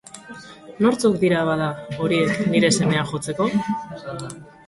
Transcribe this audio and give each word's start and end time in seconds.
Nortzuk 0.85 1.17
dira, 1.23 1.43
bada, 1.49 1.67
horiek, 2.05 2.39
nire 2.55 2.71
semea 2.79 3.05
jotzeko? 3.13 3.49